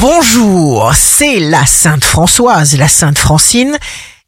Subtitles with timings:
[0.00, 3.76] Bonjour, c'est la Sainte Françoise, la Sainte Francine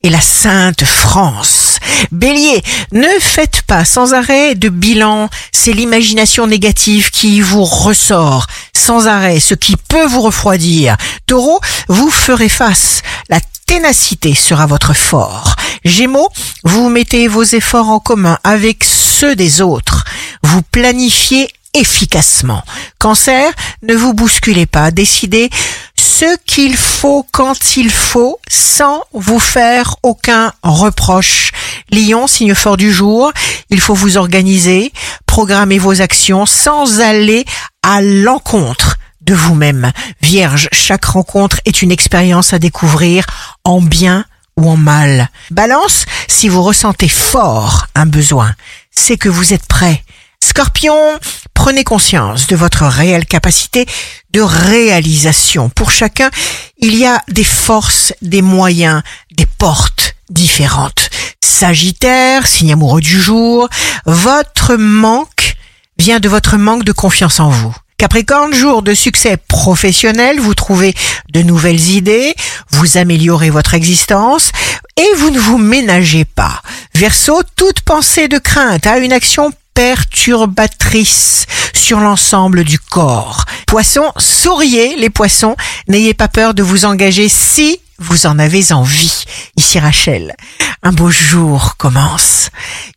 [0.03, 1.79] et la Sainte France.
[2.11, 9.07] Bélier, ne faites pas sans arrêt de bilan, c'est l'imagination négative qui vous ressort sans
[9.07, 10.97] arrêt, ce qui peut vous refroidir.
[11.27, 15.55] Taureau, vous ferez face, la ténacité sera votre fort.
[15.85, 16.31] Gémeaux,
[16.65, 20.05] vous mettez vos efforts en commun avec ceux des autres.
[20.43, 22.63] Vous planifiez efficacement.
[22.99, 23.53] Cancer,
[23.83, 25.51] ne vous bousculez pas, décidez
[25.97, 31.53] ce qu'il faut quand il faut sans vous faire aucun reproche.
[31.91, 33.33] Lion, signe fort du jour,
[33.71, 34.93] il faut vous organiser,
[35.27, 37.45] programmer vos actions sans aller
[37.83, 39.93] à l'encontre de vous-même.
[40.21, 43.27] Vierge, chaque rencontre est une expérience à découvrir
[43.65, 44.25] en bien
[44.57, 45.31] ou en mal.
[45.51, 48.55] Balance, si vous ressentez fort un besoin,
[48.91, 50.03] c'est que vous êtes prêt.
[50.43, 51.19] Scorpion,
[51.61, 53.85] prenez conscience de votre réelle capacité
[54.33, 55.69] de réalisation.
[55.69, 56.31] Pour chacun,
[56.79, 61.11] il y a des forces, des moyens, des portes différentes.
[61.45, 63.69] Sagittaire, signe amoureux du jour,
[64.07, 65.57] votre manque
[65.99, 67.77] vient de votre manque de confiance en vous.
[67.99, 70.95] Capricorne, jour de succès professionnel, vous trouvez
[71.31, 72.35] de nouvelles idées,
[72.71, 74.53] vous améliorez votre existence
[74.97, 76.63] et vous ne vous ménagez pas.
[76.95, 83.47] Verseau, toute pensée de crainte a une action perturbatrice sur l'ensemble du corps.
[83.67, 85.57] Poisson, souriez les poissons,
[85.89, 89.25] n'ayez pas peur de vous engager si vous en avez envie.
[89.57, 90.37] Ici Rachel,
[90.83, 92.51] un beau jour commence.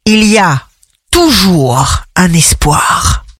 [0.03, 0.61] Il y a
[1.09, 3.22] toujours un espoir.